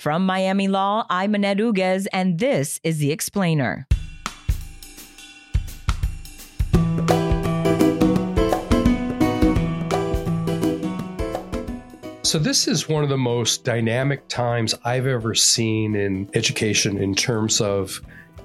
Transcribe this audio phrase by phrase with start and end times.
[0.00, 3.86] From Miami Law, I'm Annette Uguez, and this is The Explainer.
[12.22, 17.14] So, this is one of the most dynamic times I've ever seen in education in
[17.14, 18.00] terms of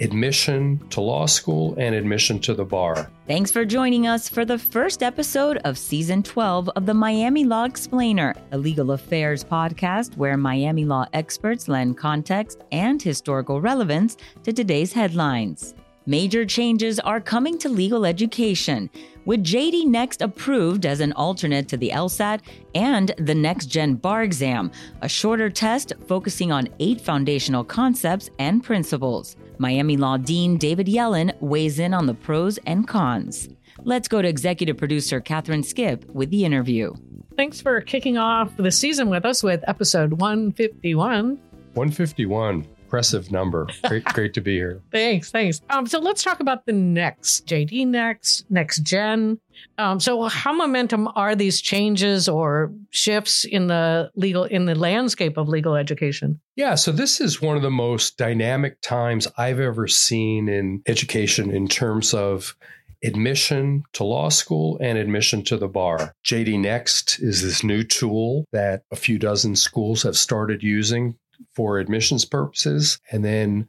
[0.00, 3.10] admission to law school and admission to the bar.
[3.26, 7.64] Thanks for joining us for the first episode of season 12 of the Miami Law
[7.64, 14.52] Explainer, a legal affairs podcast where Miami law experts lend context and historical relevance to
[14.52, 15.74] today's headlines.
[16.06, 18.88] Major changes are coming to legal education,
[19.30, 22.40] with JD Next approved as an alternate to the LSAT
[22.74, 24.72] and the Next Gen Bar Exam,
[25.02, 29.36] a shorter test focusing on eight foundational concepts and principles.
[29.58, 33.48] Miami Law Dean David Yellen weighs in on the pros and cons.
[33.84, 36.92] Let's go to executive producer Catharine Skipp with the interview.
[37.36, 41.38] Thanks for kicking off the season with us with episode 151.
[41.74, 43.68] 151 impressive number.
[43.84, 44.82] Great, great to be here.
[44.90, 45.60] Thanks, thanks.
[45.70, 49.38] Um, so let's talk about the next JD next, next gen.
[49.78, 55.36] Um, so how momentum are these changes or shifts in the legal in the landscape
[55.36, 56.40] of legal education?
[56.56, 61.52] Yeah, so this is one of the most dynamic times I've ever seen in education
[61.54, 62.56] in terms of
[63.04, 66.12] admission to law school and admission to the bar.
[66.26, 71.14] JD Next is this new tool that a few dozen schools have started using
[71.54, 72.98] for admissions purposes.
[73.10, 73.68] And then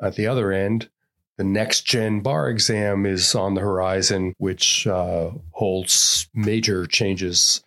[0.00, 0.88] at the other end,
[1.38, 7.64] the next gen bar exam is on the horizon, which uh, holds major changes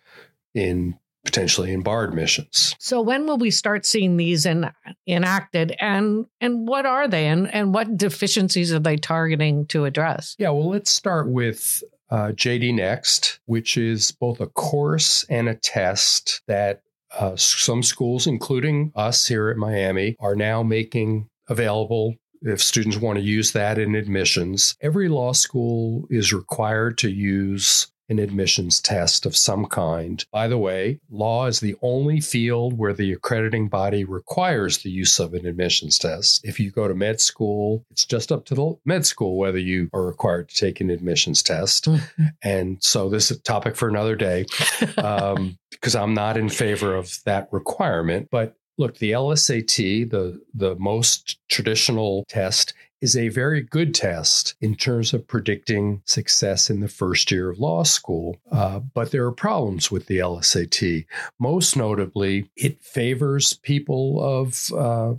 [0.54, 2.76] in potentially in bar admissions.
[2.78, 4.70] So when will we start seeing these in,
[5.08, 10.36] enacted and and what are they and, and what deficiencies are they targeting to address?
[10.38, 15.54] Yeah, well, let's start with uh, JD Next, which is both a course and a
[15.56, 16.82] test that
[17.18, 23.18] uh, some schools, including us here at Miami, are now making available if students want
[23.18, 24.76] to use that in admissions.
[24.80, 30.24] Every law school is required to use an admissions test of some kind.
[30.32, 35.18] By the way, law is the only field where the accrediting body requires the use
[35.18, 36.40] of an admissions test.
[36.44, 39.90] If you go to med school, it's just up to the med school whether you
[39.92, 41.86] are required to take an admissions test.
[41.86, 42.24] Mm-hmm.
[42.42, 44.46] and so this is a topic for another day
[44.98, 48.28] um, because I'm not in favor of that requirement.
[48.30, 54.74] But look, the LSAT, the the most traditional test, is a very good test in
[54.74, 58.36] terms of predicting success in the first year of law school.
[58.50, 61.04] Uh, but there are problems with the LSAT.
[61.38, 65.14] Most notably, it favors people of uh,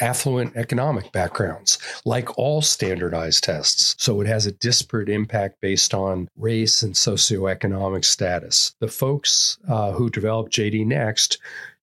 [0.00, 3.94] affluent economic backgrounds, like all standardized tests.
[3.98, 8.74] So it has a disparate impact based on race and socioeconomic status.
[8.80, 11.38] The folks uh, who developed JD Next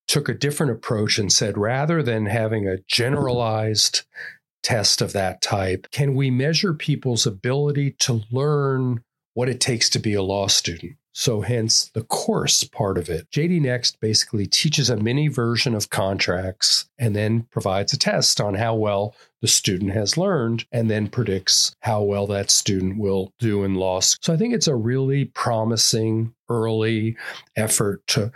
[0.08, 4.04] took a different approach and said rather than having a generalized
[4.68, 9.02] test of that type, can we measure people's ability to learn
[9.34, 10.98] what it takes to be a law student?
[11.20, 13.28] So, hence the course part of it.
[13.32, 18.54] JD Next basically teaches a mini version of contracts and then provides a test on
[18.54, 23.64] how well the student has learned and then predicts how well that student will do
[23.64, 24.20] in law school.
[24.22, 27.18] So, I think it's a really promising early
[27.56, 28.32] effort to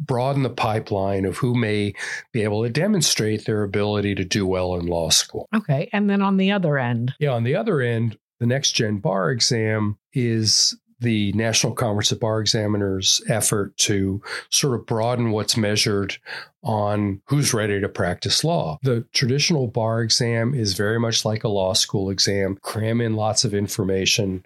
[0.00, 1.92] broaden the pipeline of who may
[2.32, 5.50] be able to demonstrate their ability to do well in law school.
[5.54, 5.90] Okay.
[5.92, 7.12] And then on the other end?
[7.18, 12.20] Yeah, on the other end, the next gen bar exam is the National Conference of
[12.20, 16.16] Bar Examiners effort to sort of broaden what's measured
[16.62, 18.78] on who's ready to practice law.
[18.82, 23.44] The traditional bar exam is very much like a law school exam, cram in lots
[23.44, 24.44] of information,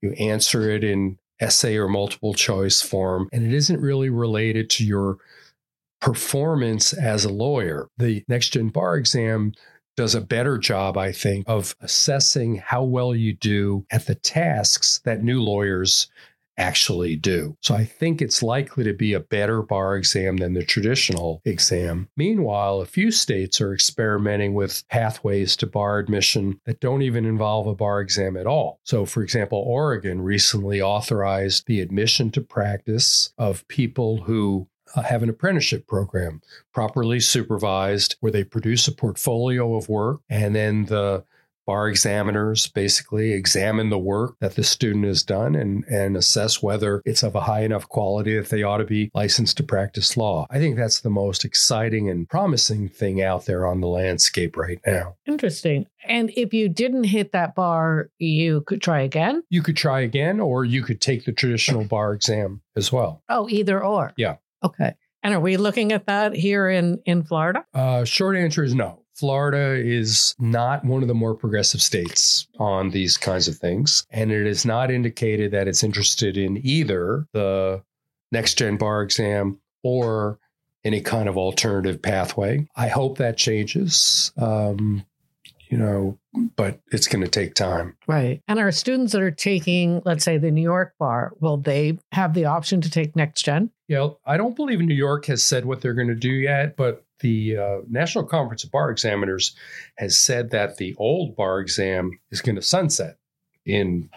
[0.00, 4.84] you answer it in essay or multiple choice form, and it isn't really related to
[4.84, 5.18] your
[6.00, 7.88] performance as a lawyer.
[7.98, 9.52] The next gen bar exam
[9.96, 15.00] does a better job, I think, of assessing how well you do at the tasks
[15.04, 16.08] that new lawyers
[16.58, 17.56] actually do.
[17.60, 22.08] So I think it's likely to be a better bar exam than the traditional exam.
[22.16, 27.66] Meanwhile, a few states are experimenting with pathways to bar admission that don't even involve
[27.66, 28.80] a bar exam at all.
[28.84, 35.22] So, for example, Oregon recently authorized the admission to practice of people who uh, have
[35.22, 36.40] an apprenticeship program
[36.72, 41.24] properly supervised where they produce a portfolio of work and then the
[41.66, 47.02] bar examiners basically examine the work that the student has done and, and assess whether
[47.04, 50.46] it's of a high enough quality that they ought to be licensed to practice law.
[50.48, 54.78] I think that's the most exciting and promising thing out there on the landscape right
[54.86, 55.16] now.
[55.26, 55.86] Interesting.
[56.06, 59.42] And if you didn't hit that bar, you could try again?
[59.50, 63.24] You could try again, or you could take the traditional bar exam as well.
[63.28, 64.12] Oh, either or.
[64.16, 64.36] Yeah.
[64.64, 64.94] Okay.
[65.22, 67.64] And are we looking at that here in, in Florida?
[67.74, 69.02] Uh, short answer is no.
[69.14, 74.06] Florida is not one of the more progressive states on these kinds of things.
[74.10, 77.82] And it is not indicated that it's interested in either the
[78.30, 80.38] next gen bar exam or
[80.84, 82.68] any kind of alternative pathway.
[82.76, 84.32] I hope that changes.
[84.36, 85.04] Um,
[85.68, 86.18] you know,
[86.56, 87.96] but it's going to take time.
[88.06, 88.42] Right.
[88.48, 92.34] And our students that are taking, let's say, the New York bar, will they have
[92.34, 93.70] the option to take next gen?
[93.88, 97.04] Yeah, I don't believe New York has said what they're going to do yet, but
[97.20, 99.54] the uh, National Conference of Bar Examiners
[99.96, 103.18] has said that the old bar exam is going to sunset
[103.64, 104.10] in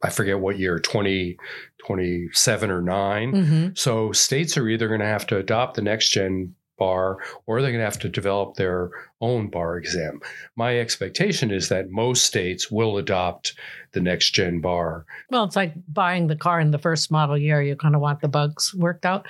[0.00, 3.32] I forget what year, 2027 or 9.
[3.32, 3.68] Mm-hmm.
[3.74, 7.70] So states are either going to have to adopt the next gen bar or they're
[7.70, 8.90] going to have to develop their
[9.20, 10.20] own bar exam.
[10.56, 13.54] My expectation is that most states will adopt
[13.92, 15.04] the next gen bar.
[15.30, 17.60] Well, it's like buying the car in the first model year.
[17.60, 19.26] You kind of want the bugs worked out.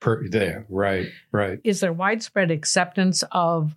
[0.00, 1.58] Per, there, right, right.
[1.62, 3.74] Is there widespread acceptance of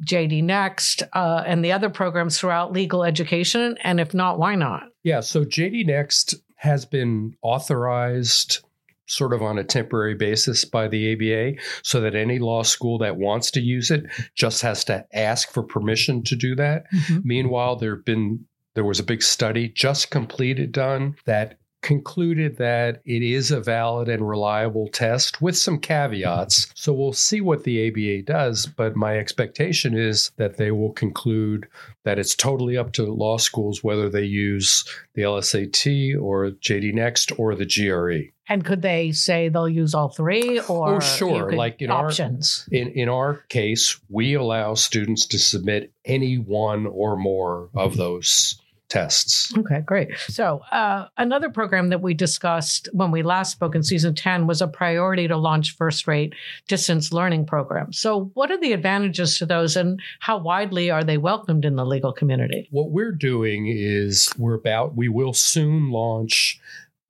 [0.00, 3.78] JD Next uh, and the other programs throughout legal education?
[3.82, 4.84] And if not, why not?
[5.04, 8.60] Yeah, so JD Next has been authorized
[9.06, 13.16] sort of on a temporary basis by the ABA so that any law school that
[13.16, 14.04] wants to use it
[14.34, 16.84] just has to ask for permission to do that.
[16.92, 17.18] Mm-hmm.
[17.24, 23.22] Meanwhile, there've been there was a big study just completed done that concluded that it
[23.22, 26.64] is a valid and reliable test with some caveats.
[26.64, 26.72] Mm-hmm.
[26.74, 31.68] So we'll see what the ABA does, but my expectation is that they will conclude
[32.04, 37.32] that it's totally up to law schools whether they use the LSAT or JD Next
[37.38, 38.32] or the GRE.
[38.48, 41.52] And could they say they'll use all three or oh, sure.
[41.52, 42.66] like in options?
[42.70, 47.92] Our, in, in our case, we allow students to submit any one or more of
[47.92, 48.00] mm-hmm.
[48.00, 48.60] those
[48.94, 49.52] tests.
[49.58, 50.16] Okay, great.
[50.28, 54.62] So, uh, another program that we discussed when we last spoke in season 10 was
[54.62, 56.32] a priority to launch first rate
[56.68, 57.98] distance learning programs.
[57.98, 61.84] So, what are the advantages to those and how widely are they welcomed in the
[61.84, 62.68] legal community?
[62.70, 66.60] What we're doing is we're about, we will soon launch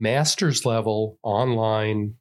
[0.00, 2.14] master's level online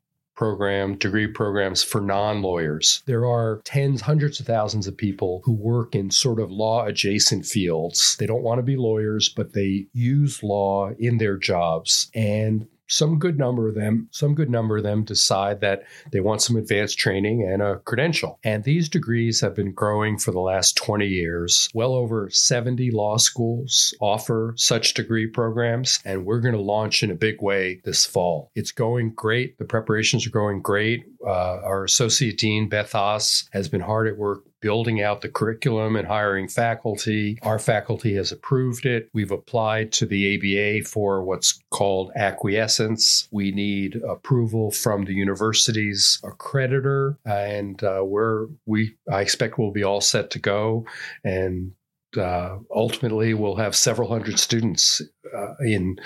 [0.43, 3.01] program, degree programs for non lawyers.
[3.05, 7.45] There are tens, hundreds of thousands of people who work in sort of law adjacent
[7.45, 8.17] fields.
[8.19, 12.11] They don't want to be lawyers, but they use law in their jobs.
[12.13, 16.41] And some good number of them, some good number of them decide that they want
[16.41, 18.39] some advanced training and a credential.
[18.43, 21.69] And these degrees have been growing for the last 20 years.
[21.73, 27.11] Well over 70 law schools offer such degree programs, and we're going to launch in
[27.11, 28.51] a big way this fall.
[28.55, 29.57] It's going great.
[29.57, 31.05] The preparations are going great.
[31.25, 35.97] Uh, our associate dean, Beth Haas, has been hard at work building out the curriculum
[35.97, 37.37] and hiring faculty.
[37.43, 39.09] Our faculty has approved it.
[39.13, 43.27] We've applied to the ABA for what's called acquiescence.
[43.29, 49.83] We need approval from the university's accreditor, and uh, we're we I expect we'll be
[49.83, 50.85] all set to go,
[51.25, 51.73] and
[52.17, 55.01] uh, ultimately we'll have several hundred students
[55.35, 55.97] uh, in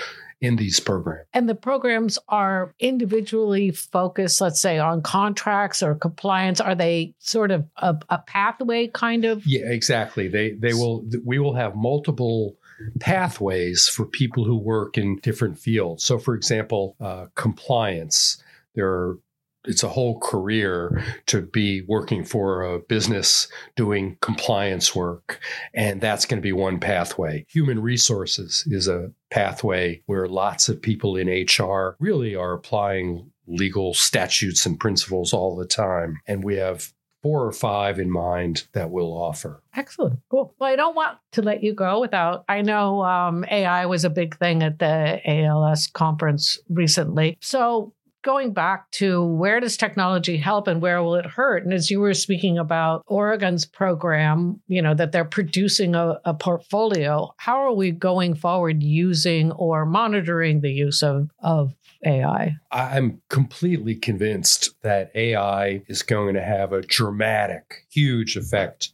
[0.42, 1.28] in these programs.
[1.34, 6.62] And the programs are individually focused, let's say, on contracts or compliance.
[6.62, 9.45] Are they sort of a, a pathway kind of?
[9.45, 10.28] Yeah, exactly.
[10.28, 12.56] They they will we will have multiple
[13.00, 16.04] pathways for people who work in different fields.
[16.04, 18.42] So, for example, uh, compliance.
[18.75, 19.19] There are
[19.68, 25.40] it's a whole career to be working for a business doing compliance work
[25.74, 30.81] and that's going to be one pathway human resources is a pathway where lots of
[30.81, 36.56] people in hr really are applying legal statutes and principles all the time and we
[36.56, 36.94] have
[37.24, 39.62] four or five in mind that we'll offer.
[39.76, 40.19] Excellent.
[40.30, 40.56] Cool.
[40.59, 42.45] Well, I don't want to let you go without.
[42.47, 47.38] I know um, AI was a big thing at the ALS conference recently.
[47.42, 47.94] So,
[48.28, 51.64] going back to where does technology help and where will it hurt?
[51.64, 56.34] And as you were speaking about Oregon's program, you know, that they're producing a, a
[56.34, 61.74] portfolio, how are we going forward using or monitoring the use of, of
[62.06, 62.57] AI?
[62.69, 68.92] I'm completely convinced that AI is going to have a dramatic, huge effect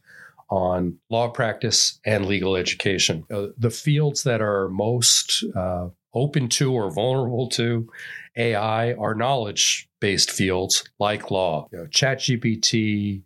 [0.48, 3.24] on law practice and legal education.
[3.32, 7.88] Uh, the fields that are most uh, open to or vulnerable to
[8.36, 11.68] AI are knowledge based fields like law.
[11.72, 13.22] You know, ChatGPT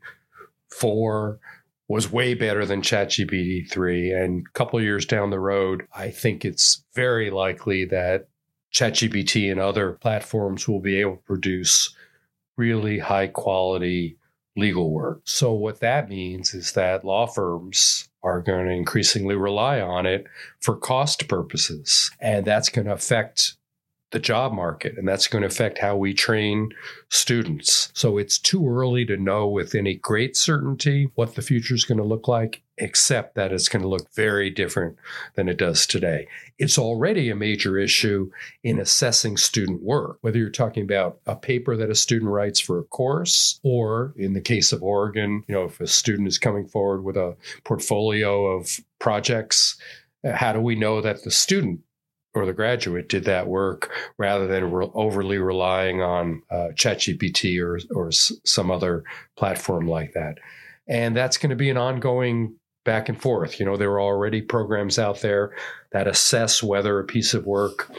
[0.71, 1.39] 4
[1.89, 4.13] was way better than ChatGPT 3.
[4.13, 8.29] And a couple years down the road, I think it's very likely that
[8.73, 11.95] ChatGPT and other platforms will be able to produce
[12.57, 14.19] really high quality
[14.57, 15.23] legal work.
[15.25, 20.27] So, what that means is that law firms are going to increasingly rely on it
[20.61, 22.11] for cost purposes.
[22.21, 23.55] And that's going to affect
[24.11, 26.71] the job market, and that's going to affect how we train
[27.11, 27.91] students.
[27.95, 31.99] So it's too early to know with any great certainty what the future is going
[31.99, 34.97] to look like, except that it's going to look very different
[35.35, 36.27] than it does today.
[36.59, 38.31] It's already a major issue
[38.63, 42.79] in assessing student work, whether you're talking about a paper that a student writes for
[42.79, 46.67] a course, or in the case of Oregon, you know, if a student is coming
[46.67, 49.79] forward with a portfolio of projects
[50.25, 51.81] how do we know that the student
[52.39, 57.79] or the graduate did that work rather than re- overly relying on uh, ChatGPT or
[57.95, 59.05] or s- some other
[59.37, 60.39] platform like that.
[60.89, 63.61] And that's going to be an ongoing back and forth.
[63.61, 65.55] You know, there are already programs out there
[65.93, 67.91] that assess whether a piece of work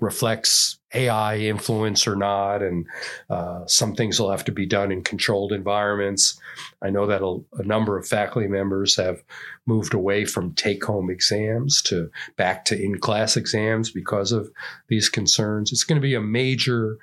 [0.00, 2.62] reflects AI influence or not.
[2.62, 2.86] And
[3.30, 6.38] uh, some things will have to be done in controlled environments.
[6.82, 9.22] I know that a, a number of faculty members have
[9.66, 14.50] moved away from take home exams to back to in class exams because of
[14.88, 15.72] these concerns.
[15.72, 16.98] It's going to be a major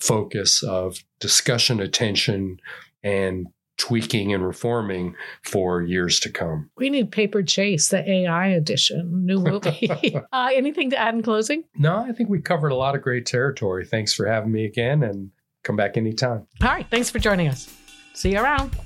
[0.00, 2.58] focus of discussion, attention,
[3.02, 3.48] and
[3.80, 6.68] tweaking and reforming for years to come.
[6.76, 9.90] We need Paper Chase, the AI edition, new movie.
[10.32, 11.64] uh, anything to add in closing?
[11.76, 13.86] No, I think we covered a lot of great territory.
[13.86, 15.30] Thanks for having me again and
[15.64, 16.46] come back anytime.
[16.62, 16.86] All right.
[16.90, 17.74] Thanks for joining us.
[18.12, 18.76] See you around.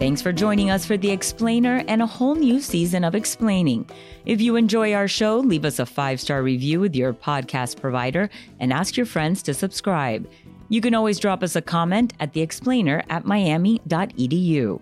[0.00, 3.88] Thanks for joining us for The Explainer and a whole new season of explaining.
[4.26, 8.28] If you enjoy our show, leave us a five star review with your podcast provider
[8.58, 10.28] and ask your friends to subscribe.
[10.68, 14.80] You can always drop us a comment at theexplainer at miami.edu.